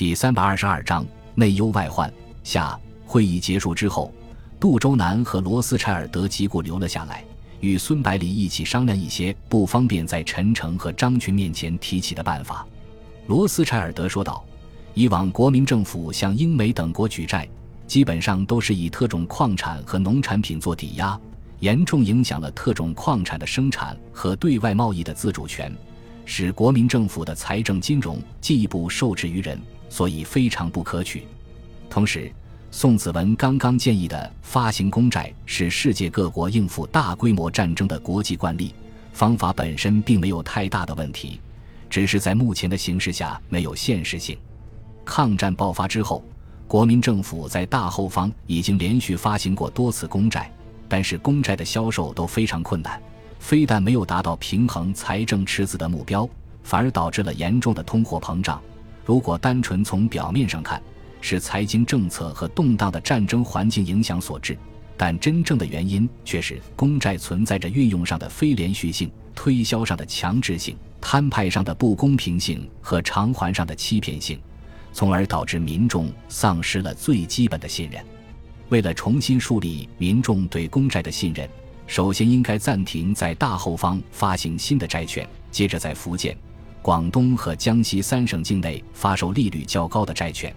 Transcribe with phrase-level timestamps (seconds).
[0.00, 2.10] 第三百二十二章内忧外患
[2.42, 2.80] 下。
[3.04, 4.10] 会议结束之后，
[4.58, 7.22] 杜周南和罗斯柴尔德吉故留了下来，
[7.60, 12.66] 与孙百里一起商量一些不方便在陈诚和张群面前提起的办法。
[13.26, 14.42] 罗斯柴尔德说道
[14.94, 17.46] ：“以往国民政府向英美等国举债，
[17.86, 21.20] 基本上都是以特种矿产和农产品做抵押，
[21.58, 25.70] 严重影响了特种矿产的生产和对外贸易的自主权，
[26.24, 29.60] 使国民政府的财政金融进一步受制于人，
[29.90, 31.26] 所以非常不可取。
[31.90, 32.32] 同时，
[32.70, 38.72] 宋子文刚刚建议的发行公债是世界各国应付大规模战争的国际惯例，
[39.12, 41.40] 方法本身并没有太大的问题，
[41.90, 44.38] 只是在目前的形势下没有现实性。
[45.04, 46.24] 抗战爆发之后，
[46.68, 50.48] 国民政府在大后方已经连续发行过多次公债，
[50.88, 53.02] 但是公债的销售都非常困难，
[53.40, 56.28] 非但没有达到平衡财政赤字的目标，
[56.62, 58.62] 反而导致了严重的通货膨胀。
[59.04, 60.80] 如果单纯从表面上看，
[61.20, 64.56] 是财经政策和动荡的战争环境影响所致，
[64.96, 74.38] 但真正的原因却是公债存在着运用上的非连续性、推销上的强制性、摊派上的不公平性和偿还上的欺骗性，
[74.92, 78.02] 从而导致民众丧失了最基本的信任。
[78.68, 81.48] 为了重新树立民众对公债的信任，
[81.86, 86.36] 首先应该暂停在大后方发行新的债券，接着在福建、
[86.82, 90.54] 广东和江西三省境内发售利率较高的债券。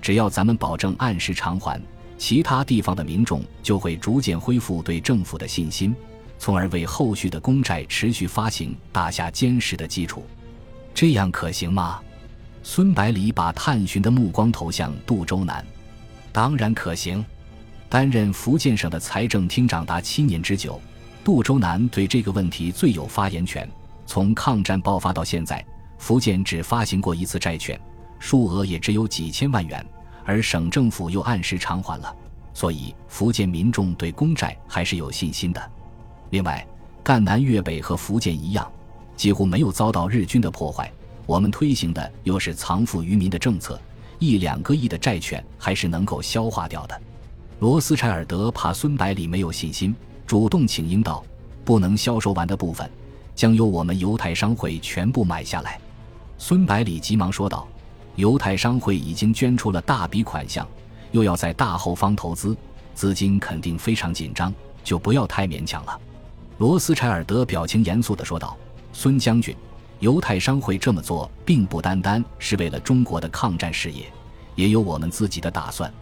[0.00, 1.80] 只要咱们保证按时偿还，
[2.18, 5.94] 其他地方的民众就会逐渐恢复对政府的信心，
[6.38, 10.24] 从而为后续的公债持续发行打下坚实的基础。
[10.94, 12.00] 这样可行吗？
[12.62, 15.64] 孙百里把探寻的目光投向杜周南。
[16.32, 17.24] 当然可行。
[17.88, 20.80] 担任福建省的财政厅长达七年之久，
[21.22, 23.68] 杜周南对这个问题最有发言权。
[24.06, 25.64] 从抗战爆发到现在，
[25.98, 27.78] 福建只发行过一次债券，
[28.18, 29.84] 数额也只有几千万元。
[30.24, 32.16] 而省政府又按时偿还了，
[32.54, 35.70] 所以福建民众对公债还是有信心的。
[36.30, 36.66] 另外，
[37.02, 38.66] 赣南粤北和福建一样，
[39.16, 40.90] 几乎没有遭到日军的破坏。
[41.26, 43.78] 我们推行的又是藏富于民的政策，
[44.18, 46.98] 一两个亿的债券还是能够消化掉的。
[47.60, 49.94] 罗斯柴尔德怕孙百里没有信心，
[50.26, 51.22] 主动请缨道
[51.66, 52.90] ：“不能销售完的部分，
[53.34, 55.80] 将由我们犹太商会全部买下来。”
[56.38, 57.66] 孙百里急忙说道。
[58.16, 60.64] 犹太商会已经捐出了大笔款项，
[61.10, 62.56] 又要在大后方投资，
[62.94, 66.00] 资金肯定非常紧张，就不要太勉强了。
[66.58, 68.56] 罗斯柴尔德表情严肃地说道
[68.94, 69.52] ：“孙将军，
[69.98, 74.04] 犹太商会这么做，并不单单是为了中国的抗战事业，
[74.54, 75.92] 也有我们自己的打算。”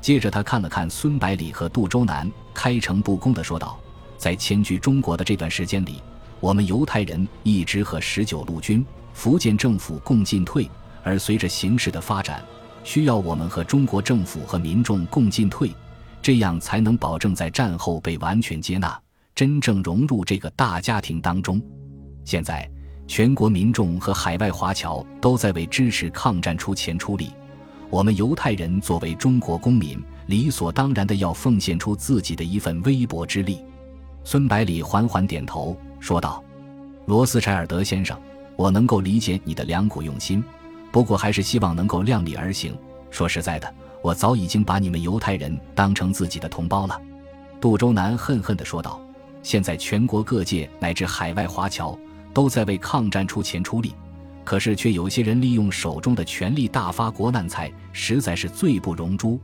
[0.00, 3.78] 接着，他看了看孙百里和杜周南，开诚布公地说道
[4.16, 6.00] ：“在迁居中国的这段时间里，
[6.40, 10.68] 我们犹太人一直和十九路军、福建政府共进退。”
[11.02, 12.44] 而随着形势的发展，
[12.84, 15.72] 需要我们和中国政府和民众共进退，
[16.20, 19.00] 这样才能保证在战后被完全接纳，
[19.34, 21.58] 真正融入这个大家庭当中。
[22.22, 22.70] 现在，
[23.08, 27.30] 全国民众和海外华侨都在为支持抗战出钱出力，
[27.88, 33.58] 我们犹太人作为中国公民，理所当然的要奉献出自己的一份微薄之力。
[34.24, 36.42] 孙百里缓缓点头说道
[37.06, 38.18] ：“罗斯柴尔德先生，
[38.56, 40.42] 我能够理解你的良苦用心。”
[40.92, 42.76] 不过还是希望能够量力而行。
[43.10, 47.00] 说实在的，我早已经把你们犹太人当成自己的同胞了。”
[47.60, 49.00] 杜周南恨恨地说道。
[49.42, 51.98] “现在全国各界乃至海外华侨
[52.34, 53.94] 都在为抗战出钱出力，
[54.44, 59.40] 可是却有些人利用手中的权力大发国难财，实在是罪不容诛。”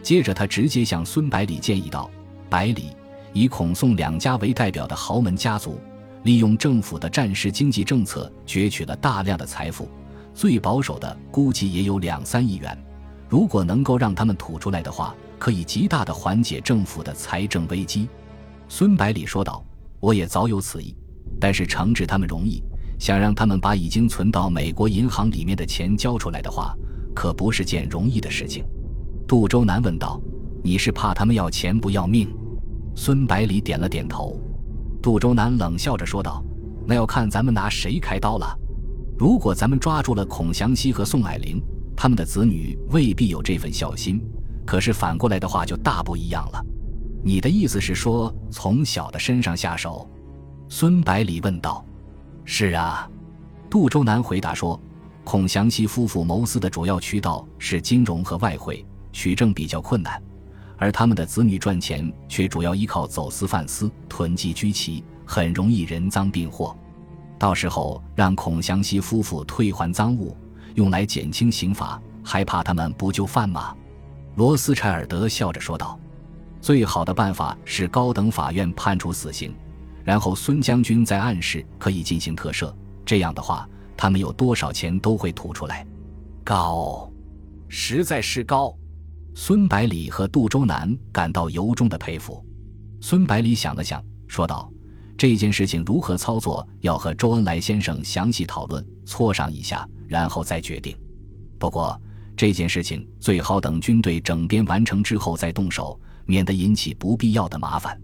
[0.00, 2.08] 接着他直接向孙百里建议道
[2.48, 2.94] ：“百里，
[3.32, 5.80] 以孔宋两家为代表的豪门家族，
[6.24, 9.88] 利用政府的战时经济政策攫取了大量的财富。”
[10.34, 12.76] 最保守的估计也有两三亿元，
[13.28, 18.08] 如果能够让他们吐出来的话，可以极大的缓解政府的财政危机。”
[18.66, 19.62] 孙百里说道
[20.00, 20.96] ，“我也早有此意，
[21.38, 22.62] 但是惩治他们容易，
[22.98, 26.74] 想让他们把已经存到美国银行里面的钱交出来的话，
[27.14, 28.64] 可不是件容易的事情。”
[29.28, 30.18] 杜周南问道
[30.64, 32.34] ：“你是怕他们要钱不要命？”
[32.94, 34.40] 孙百里点了点头。
[35.02, 36.44] 杜周南冷笑着说道
[36.86, 38.58] ：“那要看咱们拿谁开刀了。”
[39.18, 41.62] 如果咱们抓住了孔祥熙和宋霭龄，
[41.96, 44.18] 他们的子女未必有这份孝心；
[44.66, 46.64] 可是反过来的话就大不一样了。
[47.22, 50.08] 你的意思是说，从小的身上下手？
[50.68, 51.84] 孙百里问道。
[52.44, 53.08] 是啊，
[53.70, 54.80] 杜周南回答说，
[55.22, 60.20] 孔祥熙夫妇谋私的主要渠道是金融和外汇，取证比较困难；
[60.82, 66.76] 而他们的子女赚钱却主要依靠走私贩私、囤积居奇，很容易人赃并获。
[67.38, 70.36] 到时候让孔祥熙夫妇退还赃物，
[70.74, 73.76] 用来减轻刑罚，还怕他们不就范吗？
[74.34, 75.96] 罗斯柴尔德笑着说道
[76.60, 79.54] ：“最好的办法是高等法院判处死刑，
[80.02, 82.74] 然后孙将军在暗示可以进行特赦。
[83.06, 85.86] 这样的话，他们有多少钱都会吐出来。
[86.42, 87.08] 高，
[87.68, 88.76] 实在是高。”
[89.34, 92.44] 孙百里和杜周南感到由衷的佩服。
[93.00, 94.70] 孙百里想了想，说道
[95.16, 100.96] ：“这件事情如何操作，要和周恩来先生详细讨论，磋商一下，然后再决定。
[101.58, 102.00] 不过……”
[102.34, 108.00] 这件事情最好等军队整编完成之后再动手，免得引起不必要的麻烦。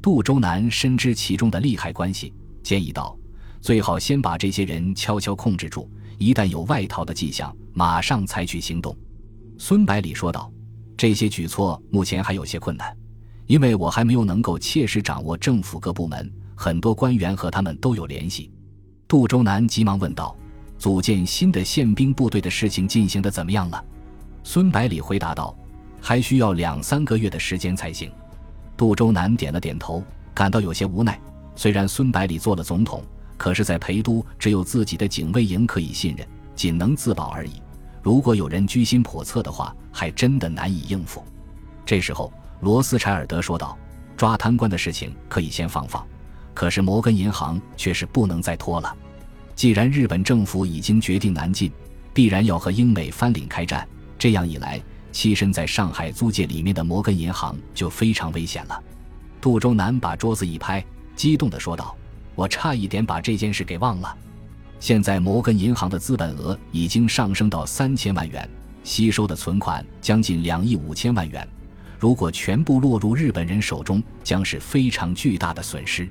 [0.00, 2.32] 杜周南深知其中的利害关系，
[2.62, 3.16] 建议道
[3.60, 5.88] ：“最好先把这些人悄悄控制住，
[6.18, 8.96] 一旦有外逃的迹象，马上采取行动。”
[9.58, 10.50] 孙百里说道
[10.96, 12.96] ：“这些举措目前还有些困难，
[13.46, 18.50] 因为我还没有能够切实掌握政府各部门，很多官员和他们都有联系。”
[19.08, 20.36] 杜周南急忙问道。
[20.78, 23.82] 组建新的宪兵部队的事情进行的怎么样了？
[24.44, 25.56] 孙百里回答道
[26.02, 28.12] ：“还需要两三个月的时间才行。”
[28.76, 30.04] 杜周南点了点头，
[30.34, 31.18] 感到有些无奈。
[31.54, 33.02] 虽然孙百里做了总统，
[33.38, 37.52] 可是，在陪都只有自己的警卫营可以信任，仅能自保而已。
[38.06, 41.24] 如果有人居心叵测的话，还真的难以应付。
[41.84, 43.76] 这时候，罗斯柴尔德说道
[44.16, 46.06] ：“抓贪官的事情可以先放放，
[46.54, 48.96] 可是摩根银行却是不能再拖了。”
[49.56, 51.72] 既然日本政府已经决定南进，
[52.14, 53.84] 必然要和英美翻领开战。
[54.16, 54.80] 这样一来，
[55.12, 58.80] 栖身在上海租界里面的摩根银行就非常危险了。
[59.40, 60.80] 杜周南把桌子一拍，
[61.16, 61.96] 激动地说道
[62.36, 64.16] ：“我差一点把这件事给忘了。
[64.78, 68.48] 现在摩根银行的资本额已经上升到三千万元，
[68.84, 71.46] 吸收的存款将近两亿五千万元。
[71.98, 76.08] 如果全部落入日本人手中，将是非常巨大的损失。”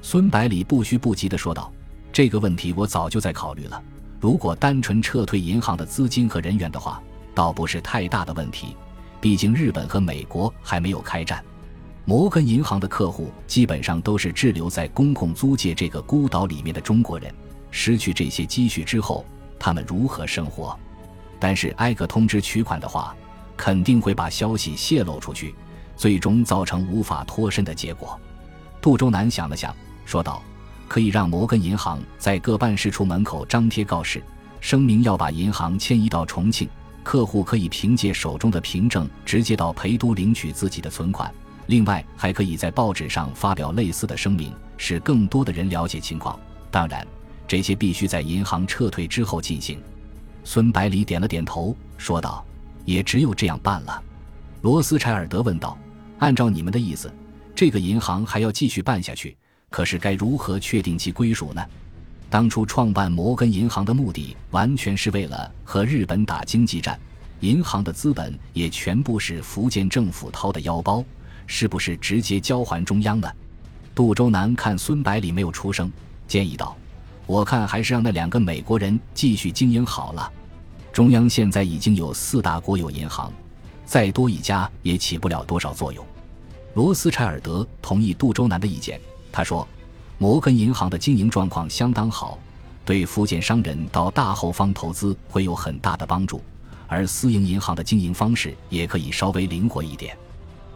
[0.00, 1.72] 孙百里不虚不急地说道。
[2.12, 3.82] 这个问题我早就在考虑了。
[4.20, 7.02] 如果单纯撤退银行的资金和人员的话，
[7.34, 8.74] 倒不是太大的问题。
[9.20, 11.44] 毕竟日本和美国还没有开战，
[12.06, 17.34] 摩根银行的客户基本上都是滞留在公共租界这个孤岛里面的中国人。
[17.78, 19.22] 失去这些积蓄之后，
[19.58, 20.74] 他们如何生活？
[21.38, 23.14] 但是挨个通知取款的话，
[23.54, 25.54] 肯定会把消息泄露出去，
[25.94, 28.18] 最终造成无法脱身的结果。
[28.80, 29.76] 杜周南想了想，
[30.06, 30.42] 说道。
[30.88, 34.22] 可以让摩根银行在各办事处门口张贴告示，
[34.60, 36.68] 声明要把银行迁移到重庆，
[37.02, 41.30] 客户可以凭借手中的凭证直接到陪都领取自己的存款。
[41.66, 46.38] 另外，还可以在报纸上发表类似的声明，使更多的人了解情况。
[46.70, 47.04] 当然，
[47.46, 49.80] 这些必须在银行撤退之后进行。
[50.44, 52.44] 孙百里点了点头，说道
[52.84, 54.02] ：“也只有这样办了。”
[54.62, 55.76] 罗斯柴尔德问道
[56.18, 57.12] ：“按照你们的意思，
[57.54, 59.36] 这个银行还要继续办下去？”
[59.68, 61.64] 可是该如何确定其归属呢？
[62.30, 66.98] 当初创办摩根银行的目的完全是为了和日本打经济战，
[67.40, 71.04] 银行的资本也全部是福建政府掏的腰包，
[71.46, 73.28] 是不是直接交还中央呢？
[73.94, 75.90] 杜周南看孙百里没有出声，
[76.28, 76.76] 建议道
[77.26, 80.32] ：“我看还是让那两个美国人继续经营好了。
[80.92, 83.32] 中央现在已经有四大国有银行，
[83.84, 86.04] 再多一家也起不了多少作用。”
[86.74, 89.00] 罗斯柴尔德同意杜周南的意见。
[89.32, 89.66] 他说
[90.18, 92.38] ：“摩根银行的经营状况相当好，
[92.84, 96.40] 对福建商人到大后方投资会有很大的帮助。
[96.86, 100.16] 而私营银行的经营方式也可以稍微灵活一点。”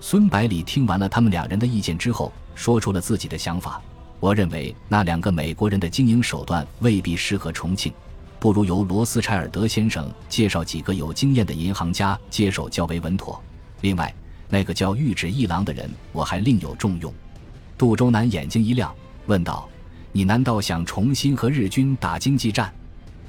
[0.00, 3.82] 孙百里听完了他们两人的意见之后，说出了自己的想法
[4.18, 7.92] ：“我认为那两个美国人的经营手段未必适合重庆，
[8.38, 13.40] 不如由罗斯柴尔德先生介绍几个有经验的银行家接手较为稳妥。
[13.82, 14.12] 另外，
[14.48, 17.12] 那个叫玉指一郎的人，我还另有重用。”
[17.76, 18.94] 杜周南眼睛一亮，
[19.26, 19.68] 问道
[20.12, 22.72] ：“你难道想重新和日军打经济战？”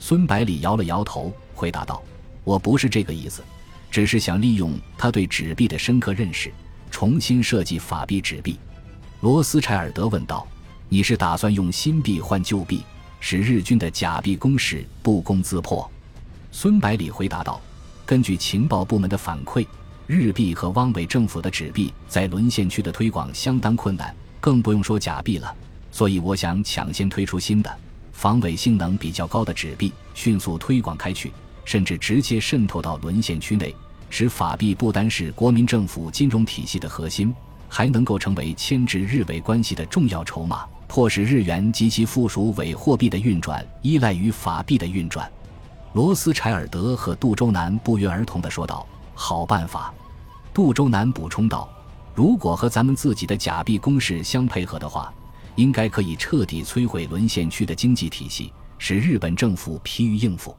[0.00, 2.02] 孙百里摇了摇头，回答道
[2.42, 3.40] ：“我不是这个意思，
[3.88, 6.52] 只是想利用他对纸币的深刻认识，
[6.90, 8.58] 重新设计法币纸币。”
[9.20, 10.44] 罗斯柴尔德问道
[10.92, 12.82] ：“你是打算用新币换旧币，
[13.18, 15.90] 使日军的假币攻势不攻自破？”
[16.52, 17.58] 孙百里回答道
[18.04, 19.66] ：“根据情报部门的反馈，
[20.06, 25.56] 日币和汪伪政府的纸币在沦陷区的推广相当困难。”更不用说假币了，
[25.90, 27.74] 所以我想抢先推出新的、
[28.12, 31.32] 防伪性能比较高的纸币，迅速推广开去，
[31.64, 33.74] 甚至直接渗透到沦陷区内，
[34.10, 37.34] 使法币不单是国民政府金融体系的核心，
[37.74, 45.26] 还能够成为牵制日伪关系的重要筹码，迫使日元及其附属伪货币的运转依赖于法币的运转。
[45.94, 48.86] 罗斯柴尔德和杜周南不约而同地说道
[49.16, 49.90] ：“好办法。”
[50.52, 51.66] 杜周南补充道。
[52.14, 55.10] 如果和咱们自己的假币攻势相配合的话，
[55.54, 60.54] 应该可以彻底摧毁沦陷区的经济体系，使日本政府疲于应付。”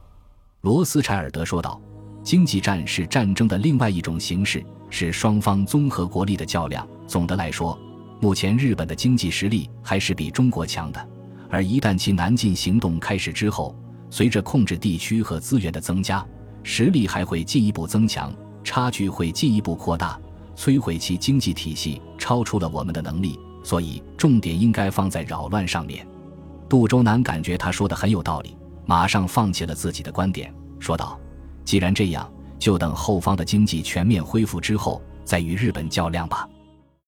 [0.62, 1.80] 罗斯柴尔德说道。
[2.24, 6.88] “经济战是战争的另外一种形式，是双方综合国力的较量。
[7.08, 7.78] 总的来说，
[8.20, 11.08] 目前日本的经济实力还是比中国强的，
[11.50, 13.76] 而一旦其南进行动开始之后，
[14.10, 16.26] 随着控制地区和资源的增加，
[16.64, 18.34] 实力还会进一步增强，
[18.64, 20.20] 差距会进一步扩大，
[20.56, 23.40] 摧毁其经济体系超出了我们的能力。
[23.64, 26.06] 所以，重点应该放在扰乱上面。
[26.68, 31.20] 杜周南感觉他说的很有道理，马上放弃了自己的观点，说道。
[31.64, 32.30] 既然这样，
[32.60, 36.46] 就等后方的经济全面恢复之后，再与日本较量吧。